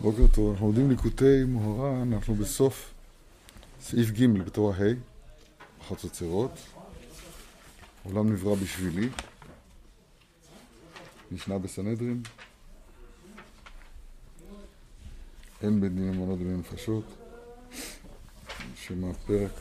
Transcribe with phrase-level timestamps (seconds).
[0.00, 2.94] בוקר טוב, אנחנו לומדים ליקוטי מוהר"ן, אנחנו בסוף
[3.82, 4.94] סעיף ג' בתור הה',
[5.80, 6.50] בחצוצרות.
[8.02, 9.08] עולם נברא בשבילי.
[11.32, 12.22] משנה בסנהדרין.
[15.62, 17.04] אין בין דיני ממונות ובין נפשות.
[18.74, 19.52] שם הפרק.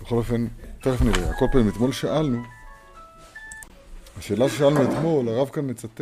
[0.00, 0.46] בכל אופן,
[0.80, 1.30] תכף נראה.
[1.30, 2.42] הכל פעמים, אתמול שאלנו,
[4.18, 6.00] השאלה ששאלנו אתמול, הרב כאן מצטט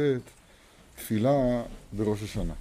[0.97, 1.63] תפילה
[1.93, 2.55] בראש השנה.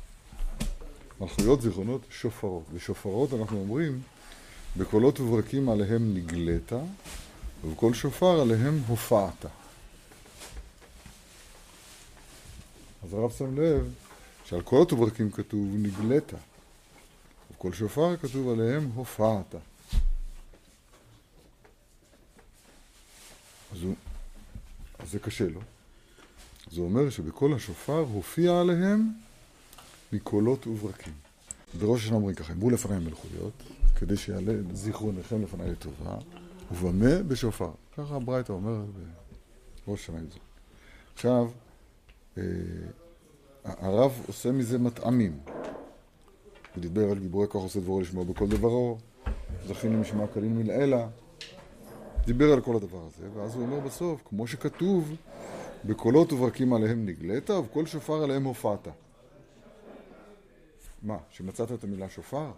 [1.22, 2.64] מלכויות, זיכרונות, שופרות.
[2.74, 4.02] ושופרות אנחנו אומרים,
[4.78, 6.72] בקולות וברקים עליהם נגלית,
[7.64, 9.46] ובכל שופר עליהם הופעת.
[13.04, 13.94] אז הרב שם לב
[14.46, 16.32] שעל קולות וברקים כתוב נגלית,
[17.52, 19.56] ובכל שופר כתוב עליהם הופעת.
[23.74, 23.96] אז, הוא,
[25.00, 25.62] אז זה קשה לו.
[26.72, 29.12] זה אומר שבכל השופר הופיע עליהם
[30.14, 31.14] מקולות וברקים.
[31.80, 33.54] בראש השנה אומרים ככה, אמרו לפניי מלכויות,
[33.96, 36.18] כדי שיעלה זיכרונכם לפניי לטובה,
[36.72, 37.72] ובמה בשופר.
[37.98, 38.86] ככה הברייתא אומרת
[39.88, 40.38] בראש השנה י"ז.
[41.14, 41.50] עכשיו,
[42.38, 42.44] אה,
[43.64, 45.40] הרב עושה מזה מטעמים.
[46.76, 48.98] הוא דיבר על גיבורי כוח עושה דברו לשמוע בכל דברו,
[49.68, 51.08] זכינו משמע קלים מלעילה.
[52.26, 55.16] דיבר על כל הדבר הזה, ואז הוא אומר בסוף, כמו שכתוב,
[55.86, 58.88] בקולות וברקים עליהם נגלית, ובכל שופר עליהם הופעת.
[61.04, 62.52] מה, שמצאת את המילה שופר?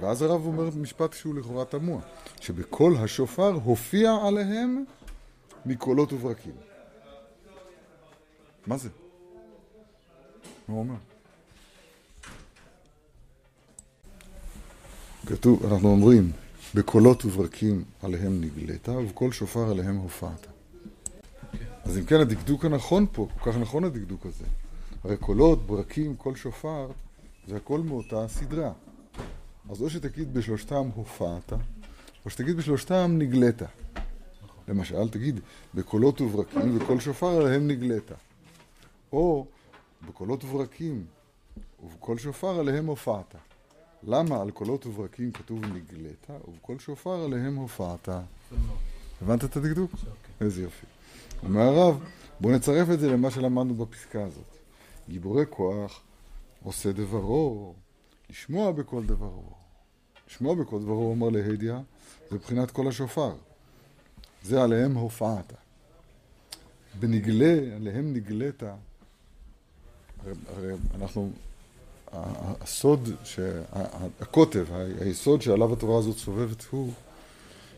[0.00, 2.00] ואז הרב אומר משפט שהוא לכאורה תמוה,
[2.40, 4.84] שבכל השופר הופיע עליהם
[5.66, 6.54] מקולות וברקים.
[8.66, 8.88] מה זה?
[10.68, 10.94] מה הוא אומר?
[15.26, 16.32] כתוב, אנחנו אומרים,
[16.74, 20.46] בקולות וברקים עליהם נגלית, ובכל שופר עליהם הופעת.
[21.84, 24.44] אז אם כן, הדקדוק הנכון פה, כל כך נכון הדקדוק הזה.
[25.06, 26.88] הרי קולות, ברקים, קול שופר,
[27.46, 28.72] זה הכל מאותה סדרה.
[29.70, 31.52] אז או שתגיד בשלושתם הופעת,
[32.24, 33.62] או שתגיד בשלושתם נגלית.
[34.68, 35.40] למשל, תגיד,
[35.74, 38.10] בקולות וברקים וקול שופר עליהם נגלית.
[39.12, 39.46] או
[40.08, 41.04] בקולות וברקים
[41.84, 43.34] ובקול שופר עליהם הופעת.
[44.02, 48.08] למה על קולות וברקים כתוב נגלית, ובקול שופר עליהם הופעת?
[49.22, 49.90] הבנת את הדקדוק?
[50.40, 50.86] איזה יופי.
[51.42, 52.04] אומר הרב,
[52.40, 54.55] בואו נצרף את זה למה שלמדנו בפסקה הזאת.
[55.08, 56.00] גיבורי כוח,
[56.62, 57.74] עושה דברו,
[58.30, 59.52] לשמוע בכל דברו.
[60.28, 61.74] לשמוע בכל דברו, אומר להדיא,
[62.30, 63.32] זה מבחינת כל השופר.
[64.42, 65.52] זה עליהם הופעת.
[66.98, 71.30] בנגלה, עליהם נגלית, הרי, הרי אנחנו,
[72.60, 73.08] הסוד,
[74.20, 74.66] הקוטב,
[75.00, 76.92] היסוד שעליו התורה הזאת סובבת הוא,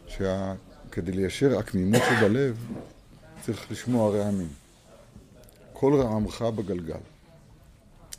[0.08, 2.66] שכדי ליישר הכמימות שבלב,
[3.42, 4.48] צריך לשמוע רעמים.
[5.72, 6.98] כל רעמך בגלגל.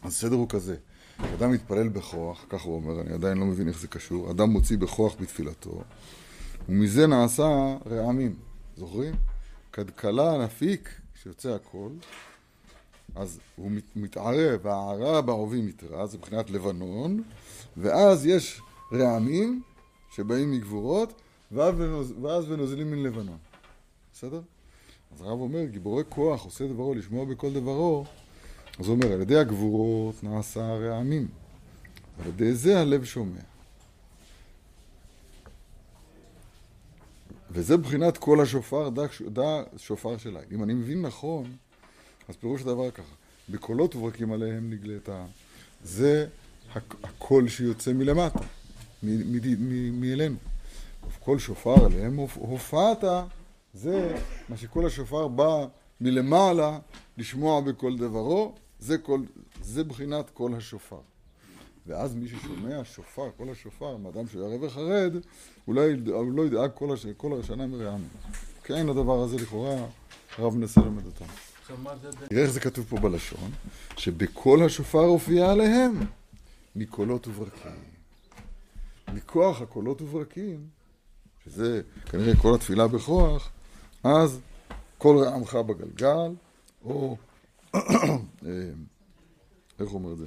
[0.04, 0.76] הסדר הוא כזה,
[1.34, 4.78] אדם מתפלל בכוח, כך הוא אומר, אני עדיין לא מבין איך זה קשור, אדם מוציא
[4.78, 5.84] בכוח בתפילתו,
[6.70, 8.36] ומזה נעשה רעמים.
[8.78, 9.16] זוכרים?
[9.74, 11.90] כדקלה נפיק, כשיוצא הכל,
[13.16, 17.24] אז הוא מתערב, והערה בעובי מתרע, זה מבחינת לבנון,
[17.78, 18.62] ואז יש
[18.94, 19.62] רעמים
[20.16, 21.22] שבאים מגבורות,
[21.52, 23.38] ואז ונוזלים מן לבנון.
[24.14, 24.42] בסדר?
[25.16, 28.06] אז הרב אומר, גיבורי כוח עושה דברו לשמוע בכל דברו,
[28.80, 31.28] אז הוא אומר, על ידי הגבורות נעשה הרעמים,
[32.22, 33.40] על ידי זה הלב שומע.
[37.52, 38.90] וזה מבחינת כל השופר,
[39.34, 40.40] דה שופר שלה.
[40.52, 41.56] אם אני מבין נכון,
[42.28, 43.14] אז פירוש הדבר ככה,
[43.50, 45.10] בקולות וברקים עליהם נגלית,
[45.84, 46.28] זה
[47.04, 48.40] הקול שיוצא מלמטה,
[49.94, 50.38] מאלינו.
[51.20, 53.04] כל שופר עליהם הופעת,
[53.74, 54.18] זה
[54.50, 55.66] מה שכל השופר בא
[56.02, 56.80] מלמעלה
[57.18, 59.20] לשמוע בכל דברו, זה, כל,
[59.62, 61.00] זה בחינת כל השופר.
[61.88, 65.14] ואז מי ששומע שופר, כל השופר, מאדם שירא וחרד,
[65.68, 67.06] אולי הוא לא ידאג כל, הש...
[67.18, 68.02] כל השנה מרעם.
[68.64, 69.86] כן, הדבר הזה לכאורה,
[70.38, 71.28] הרב מנסה ללמד אותנו.
[72.28, 73.52] תראה איך זה כתוב פה בלשון,
[73.98, 76.00] שבכל השופר הופיע עליהם
[76.76, 77.72] מקולות וברקים.
[79.14, 80.68] מכוח הקולות וברקים,
[81.44, 83.50] שזה כנראה כל התפילה בכוח,
[84.04, 84.40] אז
[84.98, 86.32] כל רעמך בגלגל,
[86.86, 87.18] או
[89.80, 90.26] איך הוא אומר את זה?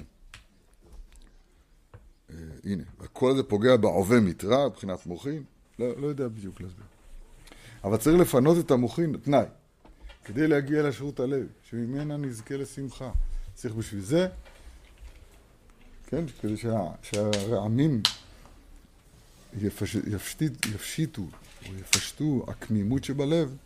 [2.29, 5.43] אה, הנה, הכל הזה פוגע בעובה מתרע, מבחינת מוחין,
[5.79, 6.85] לא, לא יודע בדיוק להסביר.
[7.83, 9.45] אבל צריך לפנות את המוחין, תנאי,
[10.25, 13.11] כדי להגיע לשירות הלב, שממנה נזכה לשמחה.
[13.53, 14.27] צריך בשביל זה,
[16.07, 18.01] כן, כדי שה, שהרעמים
[19.61, 21.21] יפש, יפשט, יפשיטו,
[21.69, 23.57] או יפשטו הכמימות שבלב,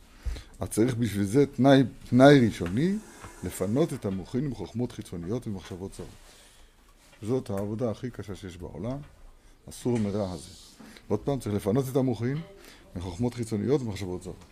[0.60, 2.98] אז צריך בשביל זה תנאי, תנאי ראשוני,
[3.44, 6.08] לפנות את המוחין עם חוכמות חיצוניות ומחשבות זרות.
[7.22, 8.98] זאת העבודה הכי קשה שיש בעולם,
[9.70, 10.50] אסור מרע הזה.
[11.08, 12.38] עוד פעם, צריך לפנות את המוחין
[12.96, 14.44] מחוכמות חיצוניות ומחשבות זרות.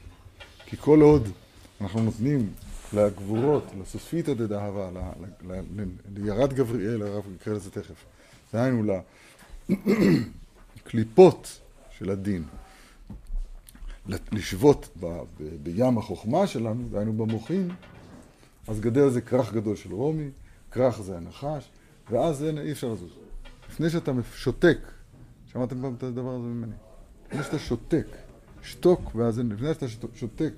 [0.65, 1.29] כי כל עוד
[1.81, 2.53] אנחנו נותנים
[2.93, 4.89] לגבורות, לסוספיתא דדאהבה,
[6.15, 8.05] לירד גבריאל, הרב יקרא לזה תכף,
[8.53, 8.83] דהיינו
[10.77, 11.59] לקליפות
[11.97, 12.43] של הדין,
[14.31, 17.69] לשבות ב, ב, בים החוכמה שלנו, דהיינו במוחין,
[18.67, 20.29] אז גדל זה כרך גדול של רומי,
[20.71, 21.69] כרך זה הנחש,
[22.11, 23.11] ואז אין, אי אפשר לזוז.
[23.69, 24.77] לפני שאתה שותק,
[25.51, 26.75] שמעתם פעם את הדבר הזה ממני?
[27.27, 28.07] לפני שאתה שותק,
[28.63, 30.53] שתוק, ואז לפני שאתה שותק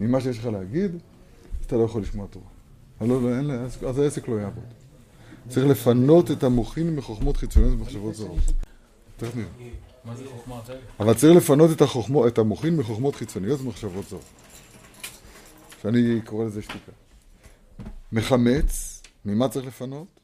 [0.00, 0.96] ממה שיש לך להגיד,
[1.66, 2.46] אתה לא יכול לשמוע תורה.
[3.00, 3.50] לא, לא, אין,
[3.88, 4.64] אז העסק לא יעבוד.
[5.48, 8.38] צריך לפנות את המוחין מחוכמות חיצוניות ומחשבות זרות.
[9.16, 9.48] תכף נראה.
[10.04, 10.78] מה זה חוכמה אחרת?
[11.00, 14.22] אבל צריך לפנות את, החוכמו, את המוחין מחוכמות חיצוניות ומחשבות זרות.
[15.82, 16.92] שאני קורא לזה שתיקה.
[18.12, 20.20] מחמץ, ממה צריך לפנות?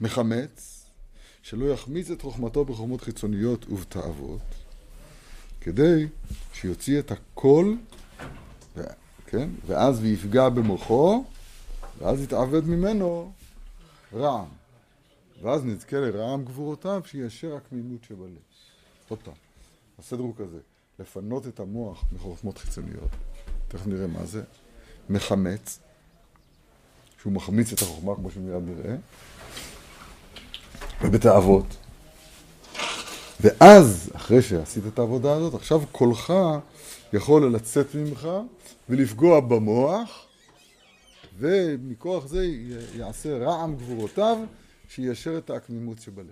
[0.00, 0.86] מחמץ,
[1.42, 4.40] שלא יחמיץ את חוכמתו בחוכמות חיצוניות ובתאוות,
[5.60, 6.06] כדי
[6.52, 7.74] שיוציא את הכל,
[9.26, 9.48] כן?
[9.66, 11.24] ואז ויפגע במוחו,
[11.98, 13.32] ואז יתעבד ממנו
[14.14, 14.48] רעם.
[15.42, 18.38] ואז נזכה לרעם גבורותיו, שיישר הקמימות שבלב.
[19.08, 19.34] עוד פעם,
[19.98, 20.58] הסדר הוא כזה,
[20.98, 23.10] לפנות את המוח מחוכמות חיצוניות,
[23.68, 24.42] תכף נראה מה זה,
[25.10, 25.78] מחמץ,
[27.26, 28.96] שהוא מחמיץ את החוכמה כמו שמיד נראה,
[31.02, 31.76] ובתאוות.
[33.40, 36.32] ואז, אחרי שעשית את העבודה הזאת, עכשיו קולך
[37.12, 38.28] יכול לצאת ממך
[38.88, 40.26] ולפגוע במוח,
[41.38, 42.46] ומכוח זה
[42.94, 44.38] יעשה רעם גבורותיו,
[44.88, 46.26] שיישר את העקמימות שבלב.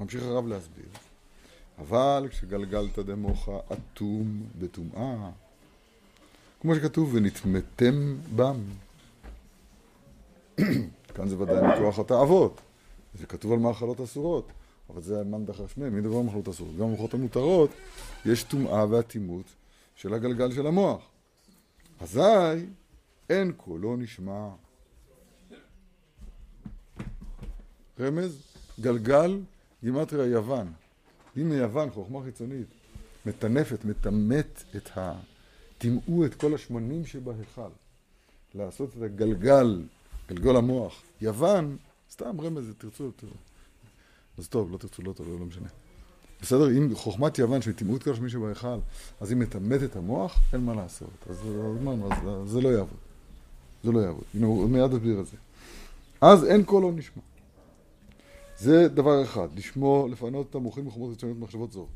[0.00, 0.88] ממשיך הרב להסביר.
[1.78, 5.30] אבל כשגלגלת דמוך אטום בטומאה,
[6.60, 8.60] כמו שכתוב, ונטמאתם בם.
[11.14, 12.60] כאן זה ודאי מכוח התאוות.
[13.14, 14.48] זה כתוב על מאכלות אסורות,
[14.90, 16.76] אבל זה מאן דחר שמי, מי דבר מאכלות אסורות?
[16.76, 17.70] גם במאכלות המותרות
[18.26, 19.46] יש טומאה ואטימות
[19.94, 21.02] של הגלגל של המוח.
[22.00, 22.66] אזי
[23.30, 24.48] אין קולו נשמע.
[28.00, 28.42] רמז,
[28.80, 29.40] גלגל,
[29.84, 30.72] גימטריה יוון.
[31.36, 32.66] אם מיוון, חוכמה חיצונית,
[33.26, 35.12] מטנפת, מטמאת את ה...
[35.78, 37.70] טימאו את כל השמנים שבהיכל.
[38.54, 39.82] לעשות את הגלגל,
[40.28, 41.02] גלגול המוח.
[41.20, 41.76] יוון,
[42.10, 43.34] סתם רמז, תרצו, תרצו.
[44.38, 45.68] אז טוב, לא תרצו, לא טוב, לא משנה.
[46.40, 46.70] בסדר?
[46.70, 48.78] אם חוכמת יוון שטימאו את כל השמנים שבהיכל,
[49.20, 51.10] אז היא מטמאת את המוח, אין מה לעשות.
[51.30, 52.98] אז, אז, אז זה לא יעבוד.
[53.84, 54.24] זה לא יעבוד.
[54.34, 55.36] הנה, הוא מיד אסביר את זה.
[56.20, 57.22] אז אין קולו נשמע.
[58.58, 61.88] זה דבר אחד, לשמור, לפנות את המוחים מחומות חיצוניות ומחשבות זרות.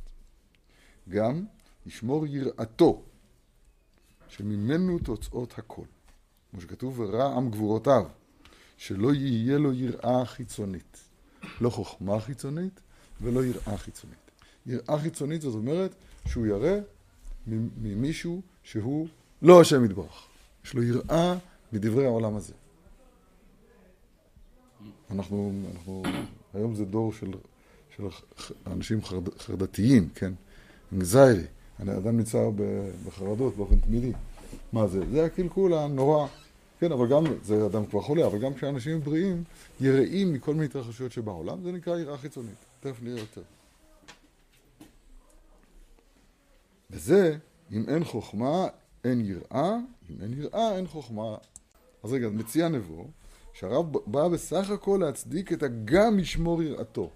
[1.08, 1.44] גם
[1.86, 3.02] לשמור יראתו,
[4.28, 5.84] שממנו תוצאות הכל.
[6.50, 8.04] כמו שכתוב, ורעם גבורותיו,
[8.82, 10.98] שלא יהיה לו יראה חיצונית.
[11.60, 12.80] לא חוכמה חיצונית
[13.20, 14.30] ולא יראה חיצונית.
[14.66, 15.94] יראה חיצונית זאת אומרת
[16.26, 16.76] שהוא ירא
[17.82, 19.08] ממישהו שהוא
[19.42, 20.26] לא השם יתברך.
[20.64, 21.38] יש לו יראה
[21.72, 22.52] מדברי העולם הזה.
[25.10, 26.02] אנחנו, אנחנו
[26.54, 27.30] היום זה דור של,
[27.96, 28.04] של
[28.66, 30.32] אנשים חרד, חרדתיים, כן?
[30.92, 31.44] אנגזיירי.
[31.78, 32.38] האדם נמצא
[33.06, 34.12] בחרדות באופן תמידי.
[34.72, 35.10] מה זה?
[35.10, 36.26] זה הקלקול הנורא.
[36.82, 39.44] כן, אבל גם, זה אדם כבר חולה, אבל גם כשאנשים בריאים,
[39.80, 42.64] יראים מכל מיני התרחשויות שבעולם, זה נקרא יראה חיצונית.
[42.80, 43.42] תכף נראה יותר.
[46.90, 47.36] וזה,
[47.72, 48.66] אם אין חוכמה,
[49.04, 49.76] אין יראה,
[50.10, 51.36] אם אין יראה, אין חוכמה.
[52.02, 53.06] אז רגע, מציע נבו,
[53.52, 57.10] שהרב בא בסך הכל להצדיק את הגם ישמור יראתו.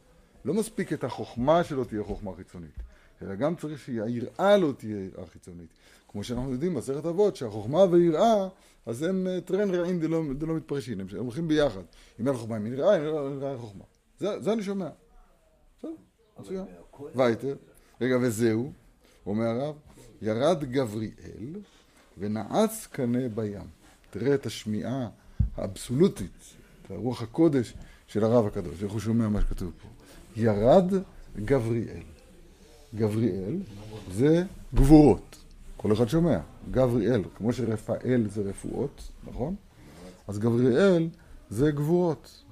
[0.44, 2.78] לא מספיק את החוכמה שלו תהיה חוכמה חיצונית,
[3.22, 5.68] אלא גם צריך שהיראה לא תהיה יראה חיצונית.
[6.08, 8.48] כמו שאנחנו יודעים בעשרת אבות, שהחוכמה ויראה,
[8.86, 11.82] אז הם טרן רעים דלא, מתפרשים, הם הולכים ביחד.
[12.20, 13.84] אם אין חוכמה, אם אין יראה, אין יראה חוכמה.
[14.18, 14.88] זה, אני שומע.
[16.38, 16.64] בסדר.
[17.14, 17.54] וייטר,
[18.00, 18.72] רגע, וזהו,
[19.26, 19.74] אומר הרב,
[20.22, 21.60] ירד גבריאל
[22.18, 23.66] ונעץ קנה בים.
[24.10, 25.08] תראה את השמיעה
[25.56, 27.74] האבסולוטית, את הרוח הקודש
[28.06, 29.88] של הרב הקדוש, איך הוא שומע מה שכתוב פה.
[30.36, 30.92] ירד
[31.36, 32.02] גבריאל.
[32.94, 33.56] גבריאל
[34.12, 35.36] זה גבורות,
[35.76, 36.38] כל אחד שומע.
[36.70, 39.54] גבריאל, כמו שרפאל זה רפואות, נכון?
[40.28, 41.08] אז גבריאל
[41.50, 42.44] זה גבורות.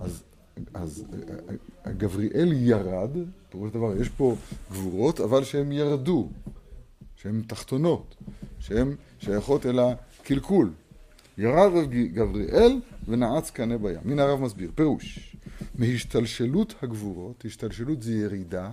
[0.00, 0.22] אז,
[0.74, 1.04] אז
[1.86, 3.10] גבריאל ירד,
[3.50, 4.36] פירוש דבר, יש פה
[4.70, 6.28] גבורות, אבל שהן ירדו,
[7.16, 8.16] שהן תחתונות,
[8.58, 10.70] שהן שייכות אל הקלקול.
[11.38, 14.00] ירד גבריאל ונעץ קנה בים.
[14.04, 15.36] הנה הרב מסביר, פירוש,
[15.74, 18.70] מהשתלשלות הגבורות, השתלשלות זה ירידה,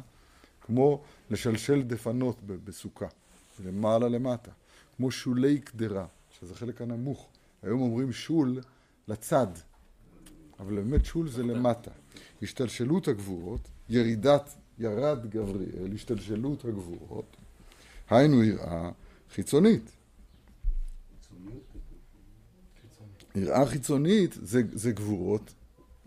[0.61, 3.05] כמו לשלשל דפנות בסוכה,
[3.59, 4.51] למעלה למטה,
[4.97, 6.05] כמו שולי קדרה,
[6.39, 7.27] שזה חלק הנמוך.
[7.63, 8.61] היום אומרים שול
[9.07, 9.47] לצד,
[10.59, 11.91] אבל באמת שול זה למטה.
[12.41, 17.37] השתלשלות הגבורות, ירידת, ירד גבריאל, השתלשלות הגבורות,
[18.09, 18.91] היינו יראה
[19.29, 19.91] חיצונית.
[23.35, 25.53] יראה חיצונית זה, זה גבורות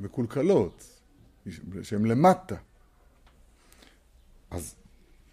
[0.01, 1.01] מקולקלות,
[1.83, 2.57] שהן למטה.
[4.51, 4.75] אז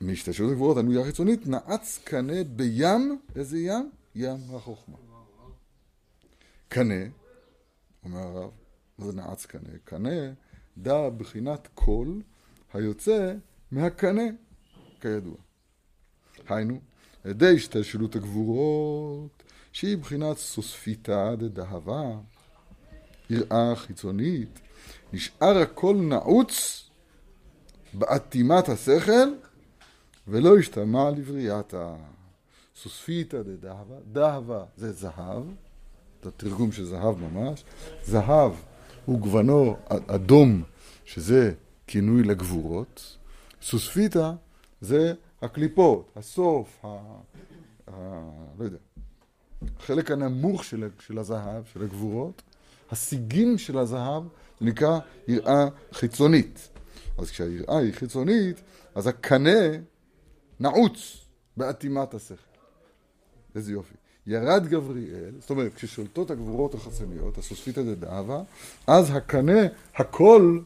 [0.02, 3.92] מהשתלשלות הגבורות, הנויה חיצונית, נעץ קנה בים, איזה ים?
[4.16, 4.96] ים החוכמה.
[6.68, 7.04] קנה,
[8.04, 8.52] אומר הרב,
[8.98, 9.70] מה זה נעץ קנה?
[9.84, 10.34] קנה
[10.78, 12.22] דע בחינת קול
[12.74, 13.34] היוצא
[13.72, 14.24] מהקנה,
[15.02, 15.36] כידוע.
[16.50, 16.80] היינו,
[17.25, 22.18] ידי השתלשלות הגבורות, שהיא בחינת סוספיתא דדהבה,
[23.30, 24.60] יראה חיצונית,
[25.14, 26.86] נשאר הכל נעוץ
[27.94, 29.30] באטימת השכל
[30.27, 31.96] ולא השתמע לברייתא.
[32.75, 35.44] סוספיתא דדהבה, דהבה זה זהב,
[36.24, 37.63] זה תרגום של זהב ממש,
[38.03, 38.51] זהב
[39.05, 40.63] הוא גוונו אדום,
[41.05, 41.53] שזה
[41.88, 43.17] כינוי לגבורות,
[43.62, 44.32] סוספיתא
[44.82, 46.88] זה הקליפות, הסוף, ה...
[47.88, 47.94] ה...
[48.60, 48.77] לא יודע,
[49.79, 52.41] החלק הנמוך של, של הזהב, של הגבורות,
[52.91, 54.24] הסיגים של הזהב,
[54.60, 56.70] זה נקרא יראה חיצונית.
[57.17, 58.62] אז כשהיראה היא חיצונית,
[58.96, 59.60] אז הקנה
[60.60, 61.18] נעוץ
[61.58, 62.36] באטימת השכל.
[63.56, 63.96] איזה יופי.
[64.28, 68.42] ירד גבריאל, זאת אומרת, כששולטות הגבורות החסניות, הסוספיתא דדאבה,
[68.88, 69.62] אז הקנה,
[69.96, 70.64] הקול,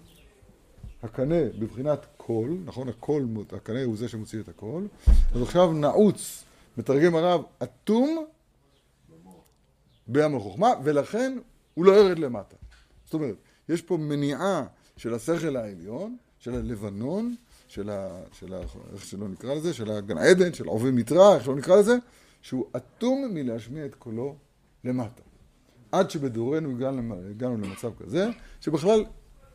[1.04, 2.90] הקנה בבחינת קול, נכון?
[2.90, 4.88] הקול, הקנה הוא זה שמוציא את הקול,
[5.36, 6.44] אז עכשיו נעוץ,
[6.78, 8.26] מתרגם הרב, אטום
[10.08, 11.38] בים החוכמה, ולכן
[11.74, 12.56] הוא לא ירד למטה.
[13.06, 13.36] זאת אומרת,
[13.70, 14.64] יש פה מניעה
[14.98, 17.36] של השכל העליון, של הלבנון,
[17.70, 18.10] של ה...
[18.32, 18.60] של ה...
[18.94, 21.96] איך שלא נקרא לזה, של הגן עדן, של עובי מתרא, איך שלא נקרא לזה,
[22.42, 24.36] שהוא אטום מלהשמיע את קולו
[24.84, 25.22] למטה.
[25.92, 26.72] עד שבדורנו
[27.30, 28.30] הגענו למצב כזה,
[28.62, 29.06] שבכלל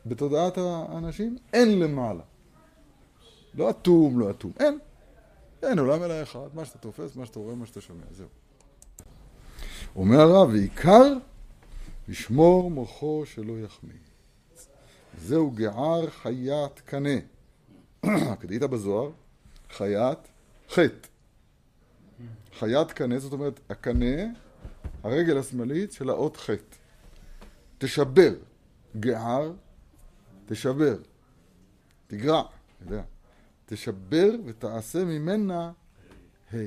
[0.05, 2.23] בתודעת האנשים אין למעלה.
[3.53, 4.79] לא אטום, לא אטום, אין.
[5.63, 8.27] אין עולם אלא אחד, מה שאתה תופס, מה שאתה רואה, מה שאתה שומע, זהו.
[9.95, 11.13] אומר הרב, ועיקר,
[12.07, 13.93] לשמור מוחו שלא יחמיא.
[15.17, 17.19] זהו גער חיית קנה.
[18.39, 19.11] כדאית בזוהר,
[19.71, 20.19] חיית
[20.69, 21.07] חטא.
[22.59, 24.23] חיית קנה, זאת אומרת, הקנה,
[25.03, 26.75] הרגל השמאלית של האות חטא.
[27.77, 28.33] תשבר,
[28.99, 29.51] גער,
[30.45, 30.97] תשבר,
[32.07, 32.43] תגרע,
[32.81, 33.01] יודע,
[33.65, 35.71] תשבר ותעשה ממנה
[36.53, 36.57] ה'.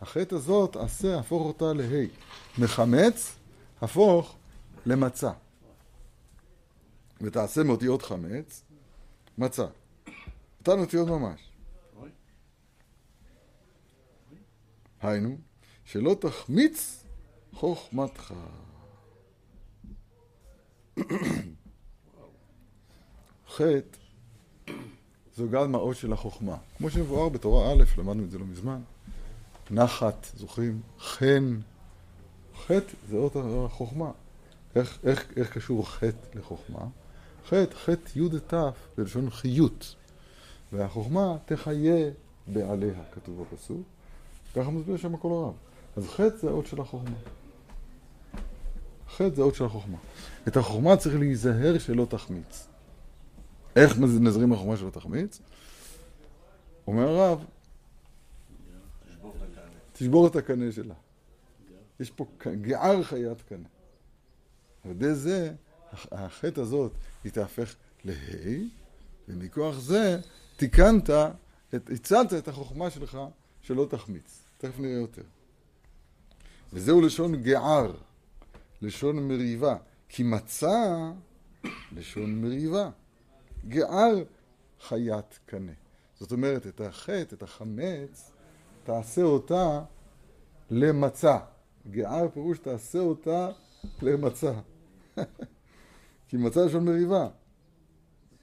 [0.00, 2.06] החטא הזאת, עשה, הפוך אותה לה'.
[2.58, 3.36] מחמץ,
[3.80, 4.36] הפוך
[4.86, 5.30] למצה.
[7.20, 8.62] ותעשה מאותיות חמץ,
[9.38, 9.66] מצה.
[10.68, 11.50] אותן אותיות ממש.
[15.00, 15.36] היינו,
[15.84, 17.04] שלא תחמיץ
[17.52, 18.34] חוכמתך.
[23.48, 23.98] חטא
[25.36, 26.56] זו גם מעות של החוכמה.
[26.78, 28.80] כמו שמבואר בתורה א', למדנו את זה לא מזמן.
[29.70, 30.80] נחת, זוכרים?
[30.98, 31.60] חן.
[32.66, 34.10] חטא זה אות החוכמה.
[34.74, 36.86] איך, איך, איך קשור חטא לחוכמה?
[37.46, 38.54] חטא, חטא י' ת',
[38.96, 39.94] זה לשון חיות.
[40.74, 42.10] והחוכמה תחיה
[42.46, 43.82] בעליה, כתוב בפסוק.
[44.56, 45.54] ככה מסביר שם הכל הרב.
[45.96, 47.16] אז חטא זה אות של החוכמה.
[49.08, 49.98] חטא זה אות של החוכמה.
[50.48, 52.66] את החוכמה צריך להיזהר שלא תחמיץ.
[53.76, 55.40] איך נזרים החוכמה שלא תחמיץ?
[56.86, 57.44] אומר הרב,
[59.92, 60.94] תשבור את הקנה שלה.
[62.00, 62.26] יש פה
[62.60, 63.68] גער חיית קנה.
[64.84, 65.52] על ידי זה,
[66.12, 66.92] החטא הזאת,
[67.24, 68.12] היא תהפך לה',
[69.28, 70.20] ומכוח זה
[70.56, 71.10] תיקנת,
[71.72, 73.18] הצלת את החוכמה שלך
[73.60, 74.42] שלא תחמיץ.
[74.58, 75.22] תכף נראה יותר.
[76.72, 77.92] וזהו לשון גער,
[78.82, 79.76] לשון מריבה.
[80.08, 81.10] כי מצא
[81.92, 82.90] לשון מריבה.
[83.68, 84.14] גער
[84.80, 85.72] חיית קנה.
[86.20, 88.30] זאת אומרת, את החטא, את החמץ,
[88.84, 89.80] תעשה אותה
[90.70, 91.38] למצה.
[91.90, 93.48] גער פירוש תעשה אותה
[94.02, 94.52] למצה.
[96.28, 97.28] כי מצה לשון מריבה.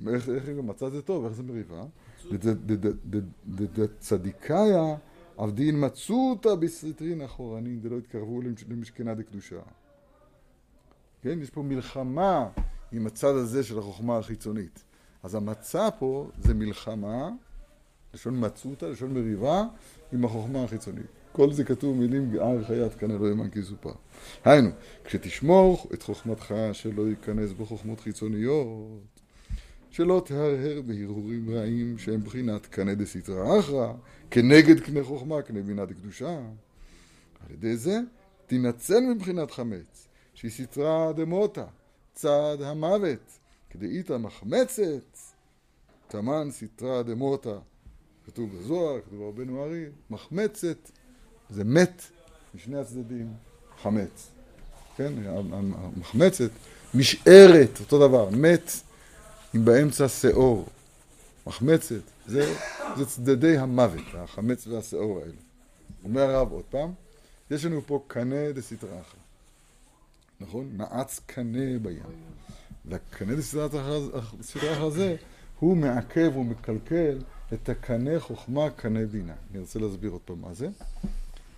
[0.08, 1.84] איך, מצה זה טוב, איך זה מריבה?
[3.74, 4.96] דצדיקאיה
[5.38, 9.60] עבדין מצאו אותה בסריטרין אחורנין, דלא התקרבו למשכנה דקדושה.
[11.22, 12.50] כן, יש פה מלחמה
[12.92, 14.84] עם הצד הזה של החוכמה החיצונית.
[15.24, 17.30] אז המצה פה זה מלחמה,
[18.14, 19.64] לשון מצותא, לשון מריבה,
[20.14, 21.06] עם החוכמה החיצונית.
[21.32, 23.92] כל זה כתוב מילים גער חיית כנראה לא יאמן כי סופר.
[24.46, 24.70] היינו,
[25.04, 29.21] כשתשמור את חוכמתך שלא ייכנס בחוכמות חיצוניות,
[29.92, 33.94] שלא תהרהר בהרהורים רעים שהם בחינת קנה דסיטרא אחרא,
[34.32, 36.40] כנגד קנה חוכמה, קנה בינה דקדושה.
[37.40, 38.00] על ידי זה
[38.48, 41.66] תינצל מבחינת חמץ, שהיא סתרה דמוטה,
[42.14, 45.18] צד המוות, כדאיתא מחמצת,
[46.08, 47.60] תמן סתרה דמוטה,
[48.26, 50.92] כתוב בזוהר, כתוב רבנו ארי, מחמצת,
[51.50, 52.02] זה מת
[52.56, 53.34] משני הצדדים,
[53.82, 54.32] חמץ.
[54.98, 56.50] כן, המחמצת,
[56.94, 58.72] משארת, אותו דבר, מת
[59.54, 60.66] עם באמצע שאור.
[61.48, 61.96] מחמצת,
[62.28, 62.56] זה,
[62.98, 65.32] זה צדדי המוות, החמץ והשאור האלה.
[66.04, 66.92] אומר הרב עוד פעם,
[67.52, 69.20] יש לנו פה קנה דסתרא אחרא,
[70.40, 70.70] נכון?
[70.78, 72.04] נעץ קנה בים.
[72.86, 73.68] והקנה דסתרא
[74.20, 75.16] אחרא הזה,
[75.60, 77.18] הוא מעכב ומקלקל
[77.54, 79.34] את הקנה חוכמה, קנה בינה.
[79.52, 80.70] אני רוצה להסביר עוד פעם מה זה.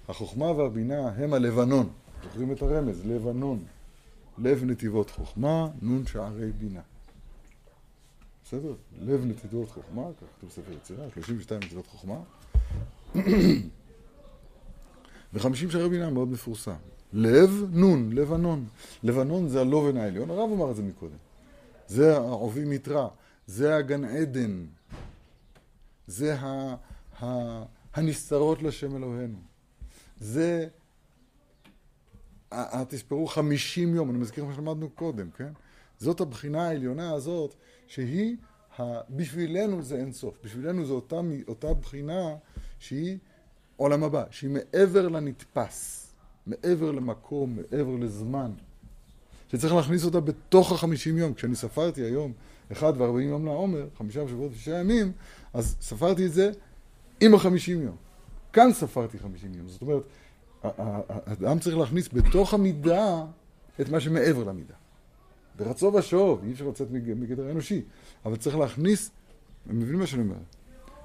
[0.07, 1.89] החוכמה והבינה הם הלבנון.
[2.23, 3.05] זוכרים את הרמז?
[3.05, 3.63] לבנון.
[4.37, 6.81] לב נתיבות חוכמה, נון שערי בינה.
[8.45, 8.73] בסדר?
[9.01, 12.19] לב נתיבות חוכמה, כך כתוב ספר יצירה, 32 נתיבות חוכמה.
[15.33, 16.75] וחמישים שערי בינה מאוד מפורסם.
[17.13, 18.65] לב, נון, לבנון.
[19.03, 21.17] לבנון זה הלובן העליון, הרב אמר את זה מקודם.
[21.87, 23.07] זה העובי מתרא,
[23.47, 24.65] זה הגן עדן,
[26.07, 26.75] זה ה,
[27.23, 29.37] ה, הנסתרות לשם אלוהינו.
[30.19, 30.67] זה,
[32.87, 35.51] תספרו חמישים יום, אני מזכיר מה שלמדנו קודם, כן?
[35.99, 37.55] זאת הבחינה העליונה הזאת,
[37.87, 38.35] שהיא,
[39.09, 40.37] בשבילנו זה אינסוף.
[40.43, 42.35] בשבילנו זו אותה, אותה בחינה
[42.79, 43.17] שהיא
[43.77, 46.07] עולם הבא, שהיא מעבר לנתפס,
[46.47, 48.51] מעבר למקום, מעבר לזמן.
[49.51, 51.33] שצריך להכניס אותה בתוך החמישים יום.
[51.33, 52.33] כשאני ספרתי היום
[52.71, 55.11] אחד וארבעים יום לעומר, חמישה שבועות ושישה ימים,
[55.53, 56.51] אז ספרתי את זה
[57.21, 57.95] עם החמישים יום.
[58.53, 59.67] כאן ספרתי חמישים יום.
[59.67, 60.03] זאת אומרת,
[60.63, 63.25] האדם צריך להכניס בתוך המידה
[63.81, 64.73] את מה שמעבר למידה.
[65.57, 67.81] ברצו ושוב, אי אפשר לצאת מגדר האנושי,
[68.25, 69.11] אבל צריך להכניס,
[69.69, 70.35] אני מבין מה שאני אומר.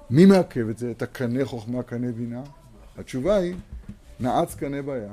[0.09, 0.91] מי מעכב את זה?
[0.91, 2.43] את הקנה חוכמה, קנה בינה?
[2.97, 3.55] התשובה היא,
[4.19, 5.11] נעץ קנה בים,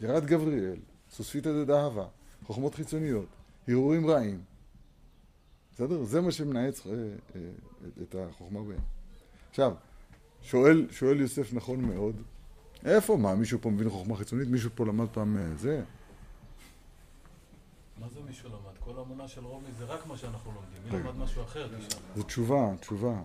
[0.00, 0.76] ירד גבריאל,
[1.10, 2.06] סוספיתא דדאהבה,
[2.46, 3.26] חוכמות חיצוניות,
[3.68, 4.40] הרהורים רעים.
[5.74, 6.04] בסדר?
[6.04, 7.40] זה מה שמנעץ אה, אה,
[8.02, 8.80] את החוכמה בים.
[9.50, 9.72] עכשיו,
[10.42, 12.16] שואל, שואל יוסף נכון מאוד,
[12.84, 13.16] איפה?
[13.16, 14.48] מה, מישהו פה מבין חוכמה חיצונית?
[14.48, 15.82] מישהו פה למד פעם אה, זה?
[18.00, 18.78] מה זה מישהו למד?
[18.80, 20.82] כל האמונה של רומי זה רק מה שאנחנו לומדים.
[20.84, 21.68] מי למד משהו אחר?
[22.16, 23.20] זו תשובה, תשובה.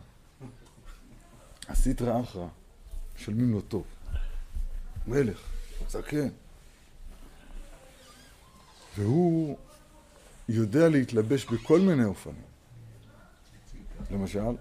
[1.68, 2.48] הסטרא אחרא,
[3.16, 3.84] משלמים לו טוב.
[5.08, 5.42] מלך,
[5.88, 6.30] זקן.
[8.98, 9.58] והוא
[10.50, 12.42] יודע להתלבש בכל מיני אופנים.
[14.12, 14.56] למשל,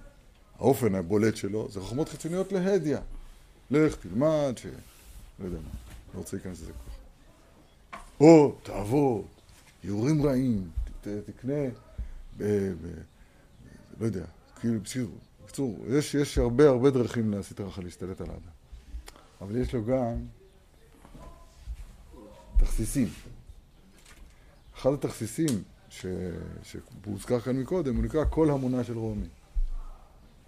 [0.58, 2.98] האופן הבולט שלו זה חוכמות חיצוניות להדיא.
[3.70, 4.66] לך, תלמד, ש...
[5.38, 5.70] לא יודע מה,
[6.14, 7.98] לא רוצה להיכנס לזה ככה.
[8.20, 9.24] או, תעבוד,
[9.84, 11.64] יורים רעים, תקנה,
[12.36, 12.44] ב,
[12.82, 12.86] ב,
[14.00, 14.24] לא יודע,
[14.60, 14.80] כאילו,
[15.44, 18.58] בקיצור, יש, יש הרבה הרבה דרכים לסטרא אחרא להשתלט על האדם.
[19.40, 20.14] אבל יש לו גם
[22.58, 23.08] תכסיסים.
[24.76, 25.62] אחד התכסיסים
[26.62, 29.26] שהוזכר כאן מקודם, הוא נקרא כל המונה של רומי.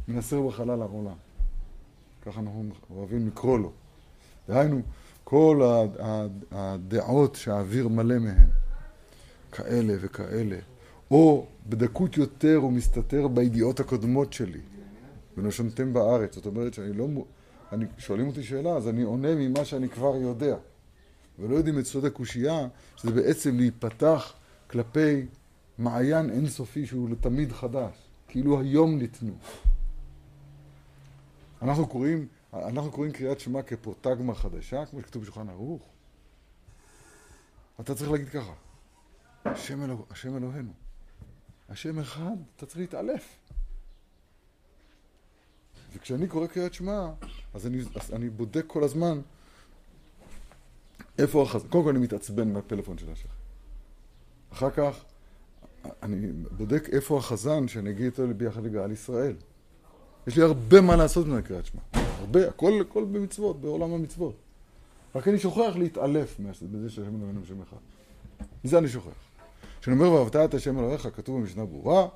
[0.08, 1.16] מנסר בחלל העולם.
[2.26, 3.72] ככה אנחנו אוהבים לקרוא לו.
[4.48, 4.82] דהיינו,
[5.24, 5.62] כל
[6.50, 8.48] הדעות שהאוויר מלא מהן,
[9.52, 10.58] כאלה וכאלה,
[11.10, 14.60] או בדקות יותר הוא מסתתר בידיעות הקודמות שלי,
[15.36, 16.34] ונושנתם בארץ.
[16.34, 17.06] זאת אומרת שאני לא...
[17.72, 20.56] אני, שואלים אותי שאלה, אז אני עונה ממה שאני כבר יודע.
[21.38, 24.32] ולא יודעים את סוד הקושייה, שזה בעצם להיפתח
[24.66, 25.26] כלפי
[25.78, 27.94] מעיין אינסופי שהוא לתמיד חדש,
[28.28, 29.32] כאילו היום ניתנו.
[31.62, 35.82] אנחנו קוראים, אנחנו קוראים קריאת שמע כפרוטגמה חדשה, כמו שכתוב בשולחן ערוך.
[37.80, 38.52] אתה צריך להגיד ככה,
[39.44, 40.72] השם, אלוה, השם אלוהינו,
[41.68, 43.36] השם אחד, אתה צריך להתעלף.
[45.92, 47.10] וכשאני קורא קריאת שמע,
[47.54, 49.20] אז אני, אז אני בודק כל הזמן
[51.18, 51.68] איפה החזן.
[51.68, 53.28] קודם כל אני מתעצבן מהפלאפון של השכן.
[54.52, 55.04] אחר כך
[56.02, 59.34] אני בודק איפה החזן שאני אגיד איתו ביחד לגאל ישראל.
[60.26, 61.80] יש לי הרבה מה לעשות מן הקריאת שמע.
[61.92, 64.34] הרבה, הכל, הכל במצוות, בעולם המצוות.
[65.14, 67.76] רק אני שוכח להתעלף בזה שהשם אלוהינו שם אחד.
[68.64, 69.29] מזה אני שוכח.
[69.80, 72.08] כשאני אומר ואהבת את השם אלוהיך, כתוב במשנה ברורה,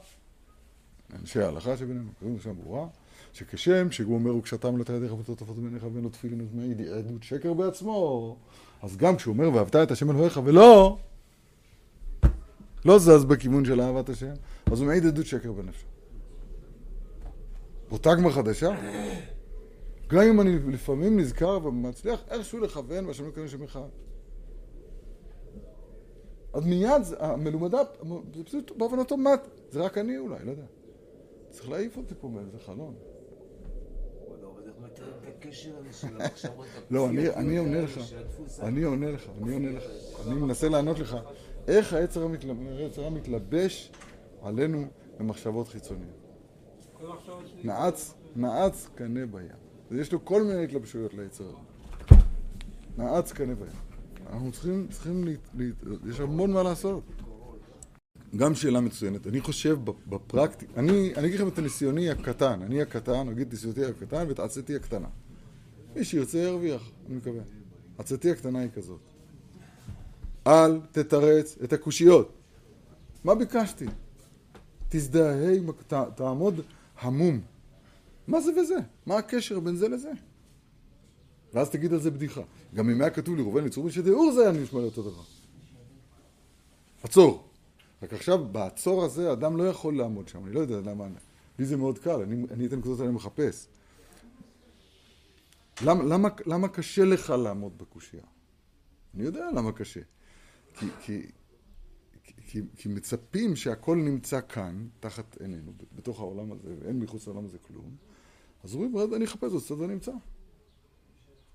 [1.20, 2.86] אנשי ההלכה שבינינו, כתוב במשנה ברורה,
[3.32, 8.36] שכשם שהוא אומר וקשתה מלאת ידיך ותוטפות מעיניך ואין לו תפילין ותמעיד עדות שקר בעצמו,
[8.82, 10.98] אז גם כשהוא אומר ואהבת את השם אלוהיך ולא,
[12.84, 14.32] לא זז בכיוון של אהבת השם,
[14.72, 15.86] אז הוא מעיד עדות שקר בנפשו.
[17.88, 18.70] פרוטגמה חדשה?
[20.08, 23.88] גם אם אני לפעמים נזכר ומצליח איכשהו לכוון והשם לא שם אחד.
[26.54, 27.78] אז מיד המלומדה,
[28.34, 30.62] זה פשוט באופן אוטומט, זה רק אני אולי, לא יודע.
[31.50, 32.94] צריך להעיף אותי פה מאיזה חלון.
[36.90, 37.08] לא,
[37.40, 37.98] אני עונה לך,
[38.62, 39.84] אני עונה לך, אני עונה לך,
[40.26, 41.16] אני מנסה לענות לך
[41.68, 42.28] איך היצר
[43.10, 43.92] מתלבש
[44.42, 44.84] עלינו
[45.18, 46.24] במחשבות חיצוניות.
[47.64, 49.48] נעץ, נעץ קנה בים.
[49.90, 51.50] יש לו כל מיני התלבשויות ליצר.
[52.98, 53.83] נעץ קנה בים.
[54.32, 55.24] אנחנו צריכים, צריכים,
[56.08, 57.02] יש המון מה לעשות.
[58.36, 59.26] גם שאלה מצוינת.
[59.26, 64.24] אני חושב בפרקטיקה, אני, אני אגיד לכם את הניסיוני הקטן, אני הקטן, נגיד ניסיוני הקטן
[64.28, 65.08] ואת עצתי הקטנה.
[65.96, 67.42] מי שירצה ירוויח, אני מקווה.
[67.98, 69.00] עצתי הקטנה היא כזאת.
[70.46, 72.32] אל תתרץ את הקושיות.
[73.24, 73.86] מה ביקשתי?
[74.88, 75.52] תזדהה,
[76.14, 76.60] תעמוד
[77.00, 77.40] המום.
[78.26, 78.76] מה זה וזה?
[79.06, 80.10] מה הקשר בין זה לזה?
[81.54, 82.40] ואז תגיד על זה בדיחה.
[82.74, 85.22] גם אם היה כתוב לי ראובן יצרו משדאור זה היה נשמע לאותו דבר.
[87.02, 87.48] עצור.
[88.02, 91.06] רק עכשיו, בעצור הזה, אדם לא יכול לעמוד שם, אני לא יודע למה,
[91.58, 93.66] לי זה מאוד קל, אני, אני את הנקודות האלה מחפש.
[95.82, 98.22] למה, למה, למה קשה לך לעמוד בקושייה?
[99.14, 100.00] אני יודע למה קשה.
[100.74, 101.26] כי, כי,
[102.46, 107.58] כי, כי מצפים שהכל נמצא כאן, תחת עינינו, בתוך העולם הזה, ואין מחוץ לעולם הזה
[107.58, 107.96] כלום,
[108.64, 110.12] אז אומרים, אני אחפש אותו, זה נמצא.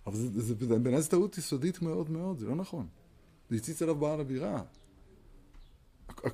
[0.09, 2.87] אבל זה, בעיניי זו טעות יסודית מאוד מאוד, זה לא נכון.
[3.49, 4.63] זה הציץ עליו בעל הבירה.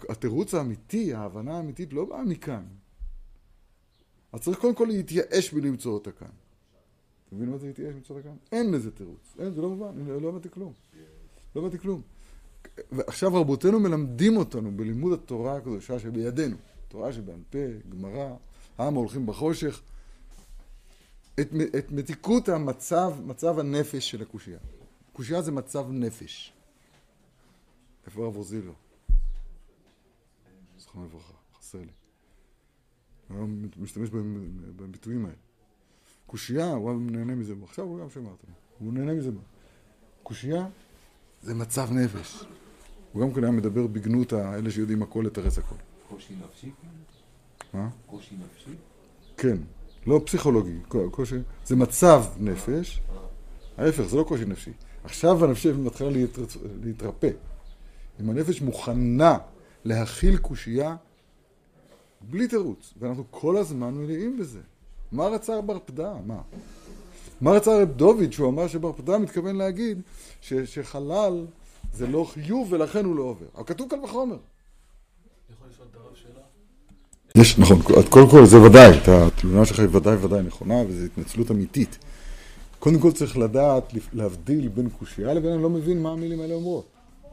[0.09, 2.63] התירוץ האמיתי, ההבנה האמיתית לא באה מכאן.
[4.33, 6.27] אז צריך קודם כל להתייאש בלמצוא אותה כאן.
[7.27, 8.35] אתה מבין מה זה להתייאש בלמצוא אותה כאן?
[8.51, 9.35] אין לזה תירוץ.
[9.39, 10.73] אין, זה לא מובן, לא הבנתי כלום.
[11.55, 12.01] לא הבנתי כלום.
[12.91, 16.57] ועכשיו רבותינו מלמדים אותנו בלימוד התורה הקדושה שבידינו.
[16.87, 17.59] תורה שבעל פה,
[17.89, 18.35] גמרא,
[18.77, 19.81] העם הולכים בחושך.
[21.39, 24.59] את, את מתיקות המצב, מצב הנפש של הקושייה.
[25.13, 26.53] קושייה זה מצב נפש.
[28.05, 28.73] איפה הרב רוזילו?
[30.77, 31.91] זכרונו לברכה, חסר לי.
[33.29, 34.09] הוא משתמש
[34.75, 35.37] בביטויים האלה.
[36.27, 39.31] קושייה, הוא נהנה מזה, עכשיו הוא גם שמע אותנו, הוא נהנה מזה.
[40.23, 40.67] קושייה
[41.41, 42.43] זה מצב נפש.
[43.13, 45.75] הוא גם כן היה מדבר בגנות האלה שיודעים הכל לתרץ הכל.
[46.09, 46.71] קושי נפשי?
[47.73, 47.89] מה?
[48.05, 48.71] קושי נפשי?
[49.37, 49.57] כן,
[50.07, 50.77] לא פסיכולוגי,
[51.11, 53.01] קושי, זה מצב נפש,
[53.77, 54.71] ההפך, זה לא קושי נפשי.
[55.03, 56.09] עכשיו הנפש מתחילה
[56.83, 57.29] להתרפא.
[58.21, 59.37] אם הנפש מוכנה
[59.85, 60.95] להכיל קושייה
[62.21, 64.59] בלי תירוץ, ואנחנו כל הזמן מלאים בזה.
[65.11, 66.13] מה רצה בר פדה?
[66.25, 66.41] מה?
[67.41, 70.01] מה רצה רב דוד שהוא אמר שבר פדה מתכוון להגיד
[70.41, 71.45] ש, שחלל
[71.93, 73.45] זה לא חיוב ולכן הוא לא עובר.
[73.55, 74.37] אבל כתוב כאן בחומר.
[77.35, 81.97] יש, נכון, קודם כל זה ודאי, התלונה שלך היא ודאי ודאי נכונה וזו התנצלות אמיתית.
[82.79, 86.85] קודם כל צריך לדעת, להבדיל בין קושייה לבין אני לא מבין מה המילים האלה אומרות.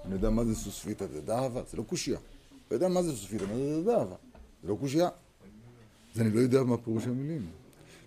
[0.05, 2.19] אני יודע מה זה סוספיתא דדאבה, זה לא קושייה.
[2.71, 3.45] לא יודע מה זה סוספיתא,
[3.83, 4.15] דדאבה.
[4.63, 5.09] זה לא קושייה.
[6.15, 7.43] אז אני לא יודע מה פירוש המילים.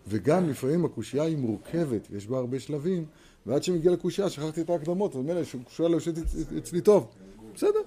[0.08, 3.06] וגם לפעמים הקושייה היא מורכבת, ויש בה הרבה שלבים,
[3.46, 6.18] ועד שמגיע לקושייה שכחתי את ההקדמות, אז מילא שקושייה לא יושבת
[6.58, 7.08] אצלי טוב.
[7.56, 7.80] בסדר,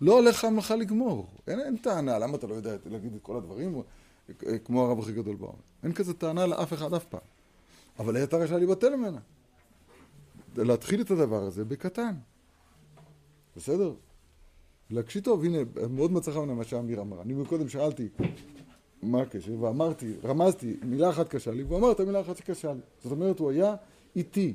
[0.00, 1.26] לא הולך המלאכה לגמור.
[1.46, 3.82] אין, אין טענה, למה אתה לא יודע להגיד את כל הדברים
[4.64, 5.54] כמו הרב הכי גדול בעולם?
[5.82, 7.20] אין כזה טענה לאף אחד אף פעם.
[7.98, 9.18] אבל הייתה רשאי להיבטל ממנה.
[10.56, 12.14] להתחיל את הדבר הזה בקטן.
[13.56, 13.92] בסדר?
[14.90, 15.58] להקשיב טוב, הנה,
[15.90, 17.22] מאוד מצא חן מה שאמיר אמר.
[17.22, 18.08] אני קודם שאלתי
[19.02, 22.80] מה הקשר, ואמרתי, רמזתי, מילה אחת קשה לי, והוא אמר את המילה אחת שקשה לי.
[23.02, 23.76] זאת אומרת, הוא היה
[24.16, 24.54] איתי.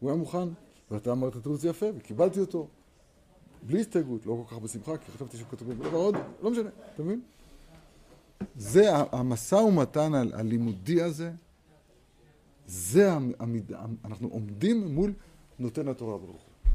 [0.00, 0.48] הוא היה מוכן,
[0.90, 2.68] ואתה אמרת תירוץ יפה, וקיבלתי אותו.
[3.62, 7.20] בלי הסתייגות, לא כל כך בשמחה, כי חשבתי כתוב בדבר עוד, לא משנה, אתה מבין?
[8.56, 11.32] זה המשא ומתן הלימודי הזה,
[12.66, 15.12] זה המידע, אנחנו עומדים מול
[15.58, 16.72] נותן התורה ברוך הוא.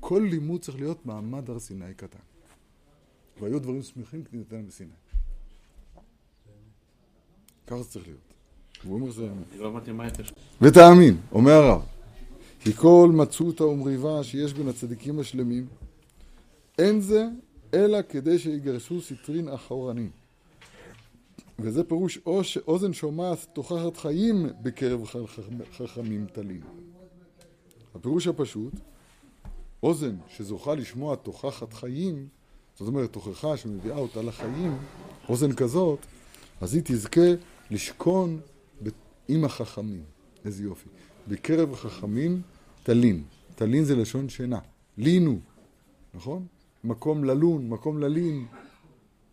[0.00, 2.18] כל לימוד צריך להיות מעמד הר סיני קטן.
[3.40, 4.90] והיו דברים שמחים כדי ניתן בסיני.
[7.66, 8.20] ככה זה צריך להיות.
[8.84, 9.46] הוא אומר שזה אמת.
[10.60, 11.82] ותאמין, אומר הרב,
[12.66, 15.66] כי כל מצותא ומריבה שיש בין הצדיקים השלמים,
[16.78, 17.26] אין זה
[17.74, 20.10] אלא כדי שיגרשו סיטרין אחורנים.
[21.58, 25.00] וזה פירוש או שאוזן שומעת תוכחת חיים בקרב
[25.72, 26.60] חכמים טלים.
[27.94, 28.74] הפירוש הפשוט,
[29.82, 32.28] אוזן שזוכה לשמוע תוכחת חיים,
[32.78, 34.78] זאת אומרת תוכחה שמביאה אותה לחיים,
[35.28, 35.98] אוזן כזאת,
[36.60, 37.30] אז היא תזכה
[37.70, 38.40] לשכון
[39.28, 40.02] עם החכמים.
[40.44, 40.88] איזה יופי.
[41.28, 42.42] בקרב חכמים
[42.86, 43.22] תלין.
[43.54, 44.58] תלין זה לשון שינה.
[44.98, 45.38] לינו,
[46.14, 46.46] נכון?
[46.84, 48.46] מקום ללון, מקום ללין,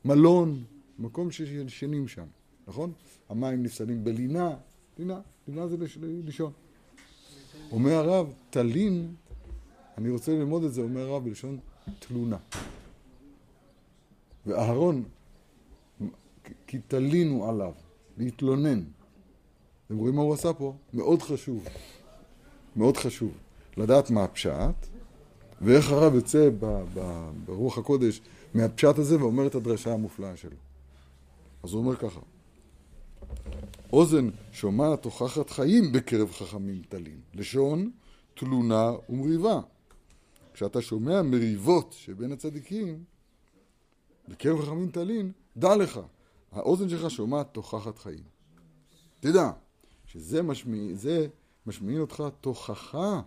[0.06, 0.64] מלון,
[1.00, 2.26] מקום שישנים שם,
[2.68, 2.92] נכון?
[3.30, 4.56] המים נפסלים בלינה,
[4.98, 5.78] לינה, לינה זה
[6.26, 6.52] לישון.
[7.72, 9.16] אומר הרב, תלין,
[9.98, 11.60] אני רוצה ללמוד את זה, אומר הרב, בלשון
[12.00, 12.38] תלונה.
[14.46, 15.04] ואהרון,
[16.68, 17.74] כי תלינו עליו,
[18.18, 18.84] להתלונן.
[19.86, 20.74] אתם רואים מה הוא עשה פה?
[20.94, 21.66] מאוד חשוב.
[22.76, 23.43] מאוד חשוב.
[23.78, 24.88] לדעת מה הפשט,
[25.62, 28.22] ואיך הרב יוצא ב- ב- ברוח הקודש
[28.54, 30.58] מהפשט הזה ואומר את הדרשה המופלאה שלו.
[31.64, 32.20] אז הוא אומר ככה:
[33.94, 37.22] אוזן שומעת תוכחת חיים בקרב חכמים טלים.
[37.34, 37.92] לשון,
[38.34, 39.60] תלונה ומריבה.
[40.54, 43.04] כשאתה שומע מריבות שבין הצדיקים,
[44.28, 46.00] בקרב חכמים טלין, דע לך,
[46.52, 48.24] האוזן שלך שומעת תוכחת חיים.
[49.20, 49.52] תדע,
[50.06, 51.28] שזה משמיע, זה
[51.66, 53.22] משמיעין אותך תוכחה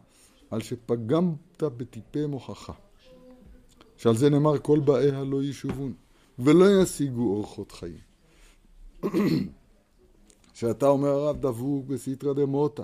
[0.50, 2.72] על שפגמת בטיפי מוכחה.
[3.96, 5.92] שעל זה נאמר כל באיה לא ישובון,
[6.38, 8.06] ולא ישיגו אורחות חיים.
[10.54, 12.82] שאתה אומר הרב דבוק בסיטרא דמותא,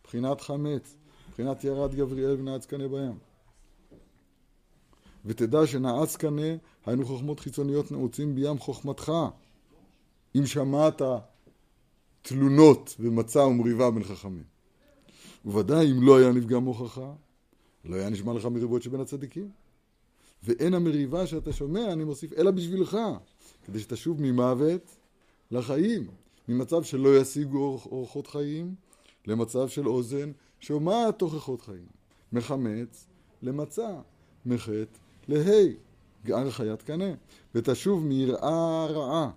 [0.00, 0.96] מבחינת חמץ,
[1.28, 3.18] מבחינת ירד גבריאל ונעץ קנה בים.
[5.24, 9.12] ותדע שנעץ קנה, היינו חוכמות חיצוניות נעוצים בים חוכמתך.
[10.36, 11.02] אם שמעת
[12.22, 14.51] תלונות ומצע ומריבה בין חכמים.
[15.44, 17.12] וודאי אם לא היה נפגע מוכחה,
[17.84, 19.50] לא היה נשמע לך מריבות שבין הצדיקים.
[20.42, 22.98] ואין המריבה שאתה שומע, אני מוסיף, אלא בשבילך,
[23.64, 24.96] כדי שתשוב ממוות
[25.50, 26.06] לחיים,
[26.48, 28.74] ממצב שלא ישיגו אור, אורחות חיים,
[29.26, 31.86] למצב של אוזן שומעת תוכחות חיים,
[32.32, 33.06] מחמץ
[33.42, 34.00] למצע,
[34.46, 35.74] מחטא להי,
[36.24, 37.14] גער חיית קנה,
[37.54, 39.30] ותשוב מיראה רעה,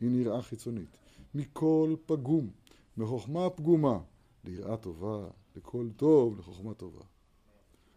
[0.00, 0.96] הנה יראה חיצונית,
[1.34, 2.50] מכל פגום,
[2.96, 3.98] מחוכמה פגומה,
[4.44, 7.00] ליראה טובה, לכל טוב, לחוכמה טובה.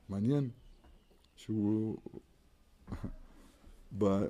[0.10, 0.50] מעניין
[1.36, 1.98] שהוא...
[3.98, 4.28] ב-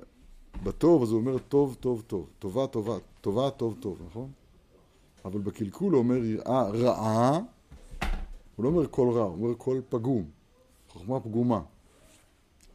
[0.62, 2.30] בטוב, אז הוא אומר טוב, טוב, טוב.
[2.38, 2.96] טובה, טובה.
[3.20, 4.30] טובה, טוב, טוב, נכון?
[5.24, 7.40] אבל בקלקול הוא אומר יראה רעה,
[8.56, 10.24] הוא לא אומר כל רע, הוא אומר כל פגום.
[10.88, 11.62] חוכמה פגומה.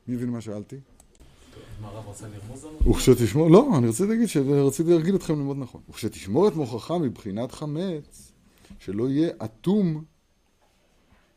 [0.07, 0.75] מי הבין מה שאלתי?
[1.81, 2.91] מה הרב רוצה לרמוז לנו?
[2.91, 5.81] וכשתשמור, לא, אני רציתי להגיד שרציתי להרגיל אתכם ללמוד נכון.
[5.89, 8.31] וכשתשמור את מוכחה מבחינת חמץ,
[8.79, 10.03] שלא יהיה אטום,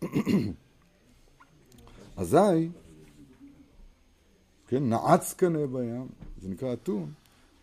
[2.17, 2.69] אזי,
[4.69, 6.09] כן, נעץ קנה בים,
[6.43, 7.13] זה נקרא אטום,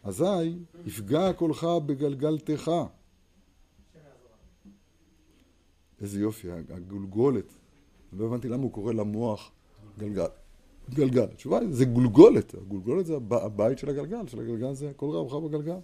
[0.03, 2.71] אזי יפגע קולך בגלגלתך.
[6.01, 7.53] איזה יופי, הגולגולת.
[8.13, 9.51] לא הבנתי למה הוא קורא למוח
[9.99, 10.25] גלגל.
[10.89, 11.23] גלגל.
[11.23, 12.53] התשובה היא, זה גולגולת.
[12.53, 15.77] הגולגולת זה הב- הבית של הגלגל, של הגלגל זה כל רעבך בגלגל.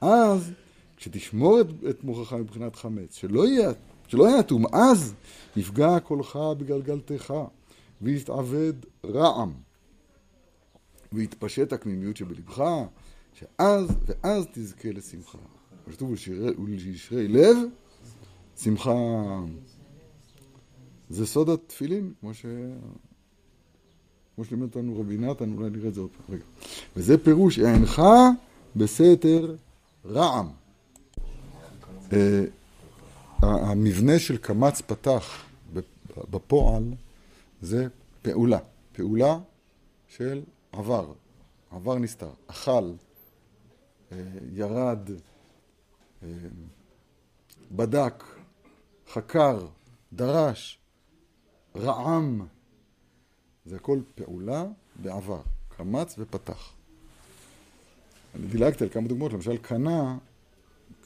[0.00, 0.52] אז,
[0.96, 3.70] כשתשמור את, את מוחך מבחינת חמץ, שלא יהיה,
[4.08, 5.14] שלא יהיה אטום, אז
[5.56, 7.34] יפגע קולך בגלגלתך,
[8.02, 8.72] ויתעבד
[9.04, 9.52] רעם,
[11.12, 12.64] ויתפשט הקמימיות שבלבך,
[13.34, 15.38] שאז ואז תזכה לשמחה.
[15.90, 16.14] כתוב
[16.58, 17.56] ולשישרי לב,
[18.60, 18.92] שמחה.
[21.10, 22.46] זה סוד התפילין, כמו ש...
[24.34, 26.34] כמו שלימד אותנו רבי נתן, אולי נראה את זה עוד פעם.
[26.34, 26.44] רגע.
[26.96, 28.02] וזה פירוש, אינך
[28.76, 29.54] בסתר
[30.06, 30.48] רעם.
[33.46, 35.44] המבנה של קמץ פתח
[36.30, 36.92] בפועל
[37.62, 37.86] זה
[38.22, 38.58] פעולה.
[38.92, 39.38] פעולה
[40.08, 41.12] של עבר.
[41.70, 42.30] עבר נסתר.
[42.46, 42.92] אכל,
[44.12, 44.18] אה,
[44.52, 45.10] ירד,
[46.22, 46.28] אה,
[47.72, 48.24] בדק,
[49.12, 49.66] חקר,
[50.12, 50.78] דרש,
[51.76, 52.46] רעם.
[53.66, 54.64] זה הכל פעולה
[55.02, 55.40] בעבר.
[55.68, 56.72] קמץ ופתח.
[58.34, 60.18] אני דילגתי על כמה דוגמאות, למשל קנה,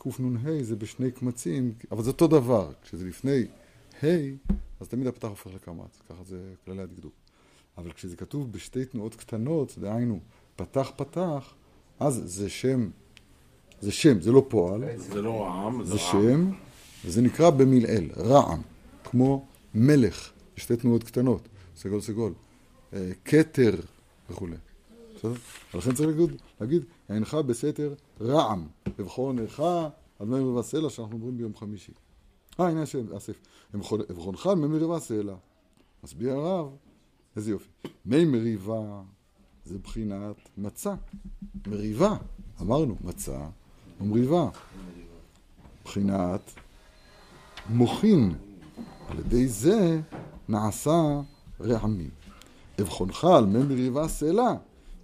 [0.02, 2.72] קנ"ה זה בשני קמצים, אבל זה אותו דבר.
[2.82, 3.44] כשזה לפני
[4.02, 4.06] ה',
[4.80, 7.12] אז תמיד הפתח הופך לקמץ, ככה זה כללי הדקדוק.
[7.78, 10.20] אבל כשזה כתוב בשתי תנועות קטנות, דהיינו,
[10.56, 11.54] פתח פתח,
[12.00, 12.90] אז זה שם,
[13.80, 15.98] זה שם, זה לא פועל, זה לא רעם, זה זה.
[15.98, 16.50] שם,
[17.04, 18.60] וזה נקרא במלעיל, רעם,
[19.04, 22.32] כמו מלך, בשתי תנועות קטנות, סגול סגול,
[22.92, 23.74] אה, כתר
[24.30, 24.56] וכולי.
[25.20, 25.32] בסדר?
[25.74, 28.66] ולכן צריך להגיד, להגיד, אינך בסתר רעם,
[28.98, 29.62] לבחור נך
[30.18, 31.92] על מי מריבה סלע, שאנחנו אומרים ביום חמישי.
[32.60, 33.06] אה, הנה השם.
[34.10, 35.34] אבחונך על מי מריבה סלע.
[36.04, 36.68] מסביר הרב,
[37.36, 37.68] איזה יופי.
[38.06, 39.02] מי מריבה
[39.64, 40.94] זה בחינת מצה.
[41.66, 42.16] מריבה,
[42.60, 43.46] אמרנו, מצה
[44.00, 44.48] ומריבה.
[45.84, 46.50] בחינת
[47.68, 48.34] מוחין.
[49.08, 50.00] על ידי זה
[50.48, 51.20] נעשה
[51.60, 52.10] רעמים.
[52.80, 54.54] אבחונך על מי מריבה סלע,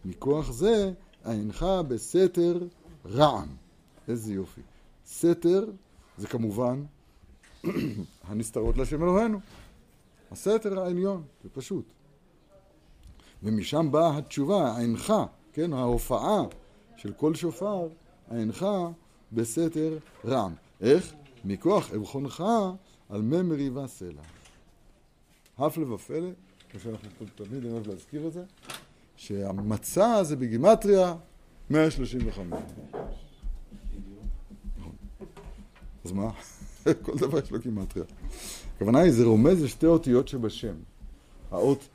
[0.06, 0.92] מכוח זה
[1.26, 2.58] אינך בסתר
[3.06, 3.48] רעם.
[4.08, 4.60] איזה יופי.
[5.06, 5.64] סתר
[6.18, 6.84] זה כמובן
[8.28, 9.40] הנסתרות להשם אלוהינו.
[10.30, 11.84] הסתר העליון, זה פשוט.
[13.42, 15.12] ומשם באה התשובה, אינך,
[15.52, 16.42] כן, ההופעה
[16.96, 17.88] של כל שופר,
[18.30, 18.66] אינך
[19.32, 20.54] בסתר רעם.
[20.80, 21.14] איך?
[21.44, 22.44] מכוח אבחונך
[23.08, 24.22] על מי מריבה סלע.
[25.58, 26.28] הפלא ופלא,
[26.70, 28.44] כמו שאנחנו תמיד אוהב להזכיר את זה,
[29.16, 31.14] שהמצע זה בגימטריה
[31.70, 32.60] 135.
[36.04, 36.30] אז מה?
[37.02, 38.04] כל דבר יש לו גימטריה.
[38.76, 40.74] הכוונה היא, זה רומז לשתי אותיות שבשם.
[41.50, 41.88] האות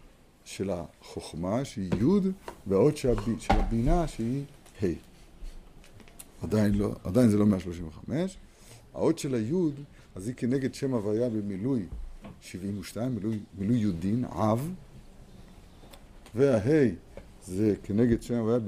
[0.45, 2.29] של החוכמה, שהיא י',
[2.67, 3.13] והאות של
[3.49, 4.43] הבינה, שהיא
[4.81, 4.85] ה'.
[6.43, 8.37] עדיין, לא, עדיין זה לא 135.
[8.93, 9.73] האות של היוד,
[10.15, 11.85] אז היא כנגד שם הוויה במילוי
[12.41, 14.73] 72, מילוי, מילוי יודין, אב,
[16.35, 16.89] והה'
[17.51, 18.59] זה כנגד שם הוויה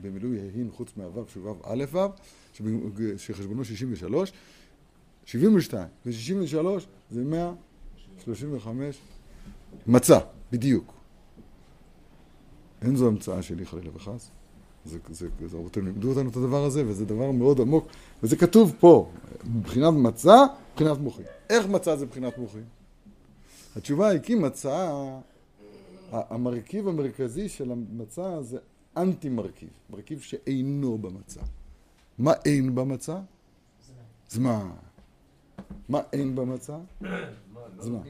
[0.00, 2.08] במילוי ההין חוץ מהוו שהוא וו א' וו,
[3.16, 4.32] שחשבונו 63,
[5.24, 8.98] 72 ו-63 זה 135
[9.86, 10.18] מצה,
[10.52, 10.92] בדיוק.
[12.82, 14.30] אין זו המצאה שלי חלילה וחס.
[14.84, 17.86] זה, זה, זה, רבותינו לימדו אותנו את הדבר הזה, וזה דבר מאוד עמוק,
[18.22, 19.10] וזה כתוב פה,
[19.44, 20.36] מבחינת מצה,
[20.72, 21.24] מבחינת מוחין.
[21.50, 22.64] איך מצה זה מבחינת מוחין?
[23.76, 24.90] התשובה היא כי מצה,
[26.12, 28.58] המרכיב המרכזי של המצה זה
[28.96, 31.40] אנטי מרכיב, מרכיב שאינו במצה.
[32.18, 33.18] מה אין במצה?
[34.28, 34.68] זמן.
[35.88, 36.78] מה אין במצה?
[37.78, 38.00] זמן.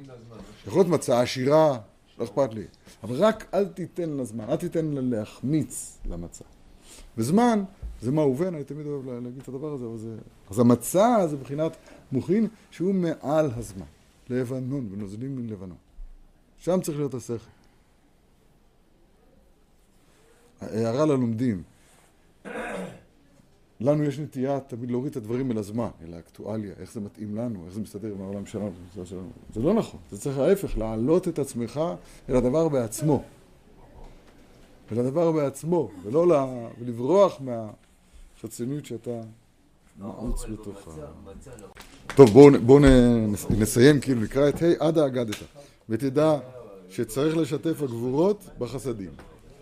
[0.66, 1.78] יכול להיות מצה עשירה,
[2.18, 2.64] לא אכפת לי,
[3.02, 6.44] אבל רק אל תיתן לה זמן, אל תיתן לה להחמיץ למצה.
[7.18, 7.64] וזמן,
[8.02, 10.16] זה מה ובן, אני תמיד אוהב להגיד את הדבר הזה, אבל זה...
[10.50, 11.76] אז המצה זה מבחינת
[12.12, 13.86] מוחין שהוא מעל הזמן.
[14.30, 15.76] לבנון, ונוזלים מן לבנון.
[16.58, 17.57] שם צריך להיות השכל.
[20.60, 21.62] הערה ללומדים.
[23.80, 27.64] לנו יש נטייה תמיד להוריד את הדברים אל הזמן, אל האקטואליה, איך זה מתאים לנו,
[27.66, 28.72] איך זה מסתדר עם העולם שלנו.
[29.54, 31.80] זה לא נכון, זה צריך ההפך, להעלות את עצמך
[32.28, 33.22] אל הדבר בעצמו.
[34.92, 36.46] אל הדבר בעצמו, ולא לה,
[36.80, 39.20] ולברוח מהחציניות שאתה
[39.98, 40.90] נעוץ בתוכה.
[42.16, 42.80] טוב, בואו בוא
[43.50, 45.36] נסיים, כאילו נקרא את ה' עד האגדת,
[45.88, 46.38] ותדע
[46.90, 49.10] שצריך לשתף הגבורות בחסדים.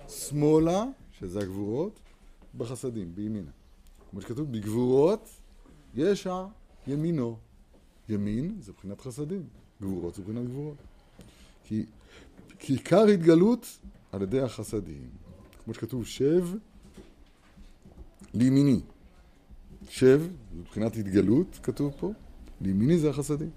[0.08, 0.84] שמאלה,
[1.18, 2.00] שזה הגבורות,
[2.56, 3.50] בחסדים, בימינה.
[4.10, 5.28] כמו שכתוב, בגבורות
[5.94, 6.26] יש
[6.86, 7.36] הימינו.
[8.08, 9.42] ימין זה מבחינת חסדים,
[9.82, 10.76] גבורות זה מבחינת גבורות.
[11.64, 11.86] כי,
[12.58, 13.78] כי עיקר התגלות
[14.12, 15.08] על ידי החסדים.
[15.64, 16.48] כמו שכתוב, שב
[18.34, 18.80] לימיני.
[19.88, 20.22] שב,
[20.54, 22.12] מבחינת התגלות, כתוב פה,
[22.60, 23.50] לימיני זה החסדים.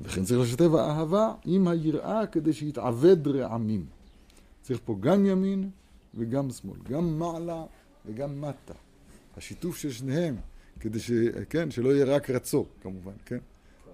[0.00, 3.86] וכן צריך לשתף האהבה עם היראה כדי שיתעבד רעמים.
[4.66, 5.70] צריך פה גם ימין
[6.14, 7.64] וגם שמאל, גם מעלה
[8.06, 8.74] וגם מטה.
[9.36, 10.36] השיתוף של שניהם,
[10.80, 11.10] כדי ש...
[11.50, 13.38] כן, שלא יהיה רק רצו, כמובן, כן?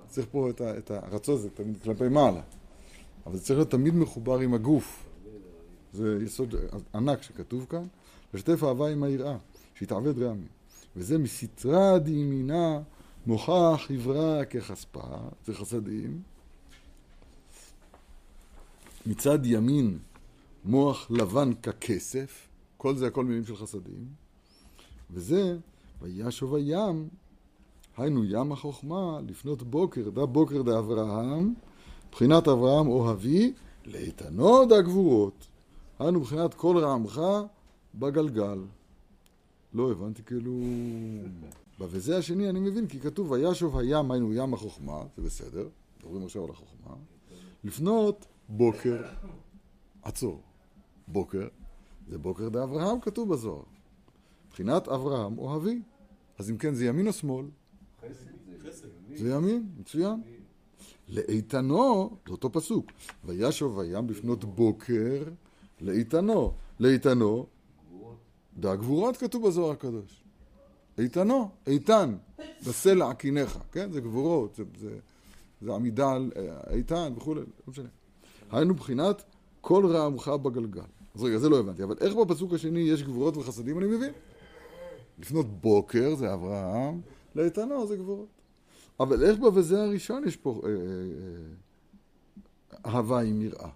[0.09, 2.41] צריך פה את, ה, את הרצו זה תמיד כלפי מעלה,
[3.27, 5.05] אבל זה צריך להיות תמיד מחובר עם הגוף.
[5.93, 6.55] זה יסוד
[6.95, 7.85] ענק שכתוב כאן,
[8.35, 9.37] לשתף אהבה עם היראה,
[9.75, 10.49] שיתעבד רעמים.
[10.97, 12.81] וזה מסתרה דימינה
[13.27, 16.23] מוכח עברה כחספה, זה חסדים.
[19.07, 19.99] מצד ימין
[20.65, 24.07] מוח לבן ככסף, כל זה הכל מילים של חסדים.
[25.11, 25.57] וזה,
[26.03, 27.09] וישוב הים,
[27.97, 31.55] היינו ים החוכמה, לפנות בוקר, דה בוקר דאברהם,
[32.09, 33.53] מבחינת אברהם אוהבי,
[33.87, 35.47] לאיתנו דה גבורות.
[35.99, 37.21] היינו מבחינת כל רעמך
[37.95, 38.59] בגלגל.
[39.75, 40.53] לא הבנתי כאילו...
[41.79, 46.45] ב"וזה השני אני מבין, כי כתוב וישוב הים, היינו ים החוכמה, זה בסדר, מדברים עכשיו
[46.45, 46.95] על החוכמה.
[47.65, 49.03] לפנות בוקר,
[50.03, 50.41] עצור,
[51.09, 51.49] בוקר,
[52.09, 53.63] זה בוקר דאברהם כתוב בזוהר.
[54.49, 55.83] מבחינת אברהם אוהבי.
[56.39, 57.47] אז אם כן, זה ימין או שמאל?
[59.15, 60.23] זה ימין, מצוין.
[61.09, 62.87] לאיתנו, זה אותו פסוק,
[63.25, 65.25] וישוב הים לפנות בוקר
[65.81, 66.53] לאיתנו.
[66.81, 67.47] לאיתנו,
[68.57, 70.23] דא גבורות כתוב בזוהר הקדוש.
[70.99, 72.17] איתנו, איתן,
[72.67, 73.93] בסלע קינך, כן?
[73.93, 74.99] זה גבורות, זה, זה,
[75.61, 77.89] זה עמידה על אה, איתן וכולי, לא משנה.
[78.51, 79.23] היינו מבחינת
[79.63, 80.83] כל רעמך בגלגל.
[81.15, 84.13] אז רגע, זה לא הבנתי, אבל איך בפסוק השני יש גבורות וחסדים, אני מבין.
[85.19, 87.01] לפנות בוקר זה אברהם,
[87.35, 88.29] לאיתנו זה גבורות.
[89.01, 90.75] אבל איך ב"וזה הראשון" יש פה אה, אה,
[92.85, 93.69] אה, אהבה עם יראה?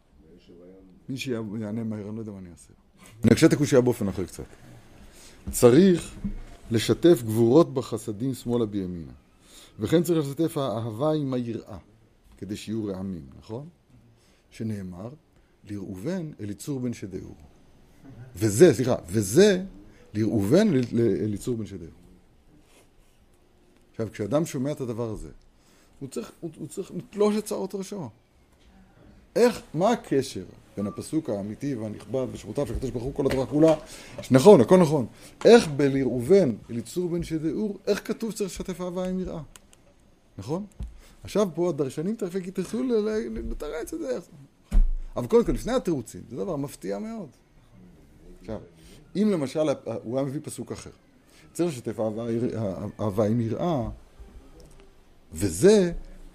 [1.08, 2.72] מי שיענה מהר, אני לא יודע מה אני אעשה.
[3.24, 4.44] אני אקשה את הקושייה באופן אחר קצת.
[5.50, 6.14] צריך
[6.70, 9.12] לשתף גבורות בחסדים שמאלה בימינה.
[9.78, 11.78] וכן צריך לשתף האהבה עם היראה,
[12.38, 13.68] כדי שיהיו רעמים, נכון?
[14.50, 15.08] שנאמר,
[15.70, 17.34] לראובן אליצור בן שדהו.
[18.36, 19.64] וזה, סליחה, וזה
[20.14, 20.68] לראובן
[21.24, 21.88] אליצור בן שדהו.
[23.90, 25.28] עכשיו, כשאדם שומע את הדבר הזה,
[26.00, 28.08] הוא צריך, הוא, הוא צריך לתלוש את שערות ראשו.
[29.36, 30.44] איך, מה הקשר
[30.76, 33.74] בין הפסוק האמיתי והנכבד ושמותיו של הקדוש ברוך הוא כל התורה כולה?
[34.30, 35.06] נכון, הכל נכון.
[35.44, 39.42] איך בלראובן, אליצור בן שדאור, איך כתוב שצריך לשתף אהבה עם יראה?
[40.38, 40.66] נכון?
[41.24, 42.82] עכשיו פה הדרשנים תכף יתייחסו
[43.50, 44.18] לתרץ את זה.
[45.16, 47.28] אבל קודם כל, לפני התירוצים, זה דבר מפתיע מאוד.
[48.40, 48.60] עכשיו,
[49.16, 49.68] אם למשל
[50.02, 50.90] הוא היה מביא פסוק אחר,
[51.52, 52.00] צריך לשתף
[53.00, 53.88] אהבה, עם יראה,
[55.32, 55.92] וזה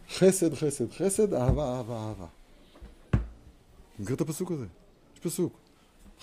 [0.09, 2.27] חסד, חסד, חסד, אהבה, אהבה, אהבה.
[3.09, 3.19] אתה
[3.99, 4.65] מכיר את הפסוק הזה?
[5.13, 5.53] יש פסוק.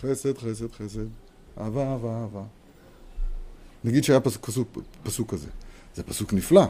[0.00, 1.06] חסד, חסד, חסד,
[1.60, 2.44] אהבה, אהבה, אהבה.
[3.84, 4.50] נגיד שהיה פסוק,
[5.02, 5.48] פסוק כזה.
[5.94, 6.64] זה פסוק נפלא,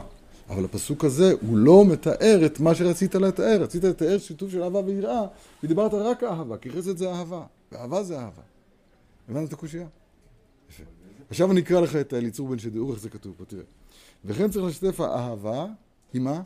[0.49, 3.61] אבל הפסוק הזה הוא לא מתאר את מה שרצית לתאר.
[3.61, 5.27] רצית לתאר שיתוף של אהבה ויראה,
[5.63, 8.41] ודיברת רק אהבה, כי חסד זה אהבה, ואהבה זה אהבה.
[9.29, 9.87] הבנת את הקושייה?
[11.29, 13.63] עכשיו אני אקרא לך את האליצור בן שדאור, איך זה כתוב פה, תראה.
[14.25, 15.65] וכן צריך לשתף האהבה,
[16.13, 16.41] עם מה?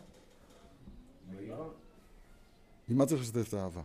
[2.90, 3.82] עם מה צריך לשתף את האהבה?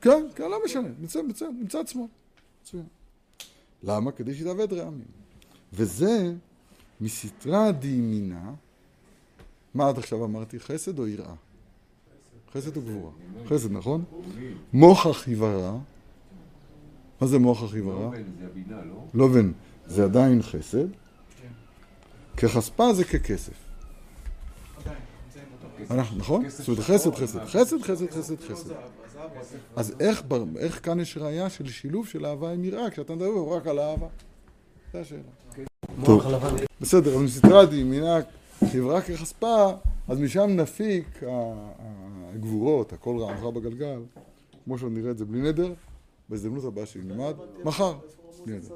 [0.00, 2.06] כן, כן, לא משנה, מצד, שמאל.
[3.82, 4.12] למה?
[4.12, 5.06] כדי שיתעוות רעמים.
[5.72, 6.32] וזה
[7.02, 8.52] מסתרה דימינה,
[9.74, 10.60] מה עד עכשיו אמרתי?
[10.60, 11.34] חסד או יראה?
[12.52, 13.10] חסד או גבורה?
[13.46, 14.04] חסד, נכון?
[14.72, 15.78] מוכח יברא.
[17.20, 17.94] מה זה מוכח יברא?
[17.94, 19.04] לובן זה הבינה, לא?
[19.14, 19.52] לובן
[19.86, 20.86] זה עדיין חסד,
[22.36, 23.52] ככספה זה ככסף.
[25.90, 26.48] אנחנו, נכון?
[26.48, 28.74] זאת אומרת חסד, חסד, חסד, חסד, חסד, חסד.
[29.76, 29.94] אז
[30.58, 34.08] איך כאן יש ראייה של שילוב של אהבה עם יראה, כשאתה מדבר רק על אהבה?
[34.92, 35.22] זו השאלה.
[36.04, 36.22] טוב,
[36.80, 38.18] בסדר, אז מסתרה דימינה
[38.72, 39.70] חברה ככספה,
[40.08, 41.20] אז משם נפיק
[42.34, 44.00] הגבורות, הכל רעמך בגלגל,
[44.64, 45.72] כמו שעוד נראה את זה בלי נדר,
[46.28, 47.94] בהזדמנות הבאה שנלמד, מחר.
[48.44, 48.74] בלי נדר.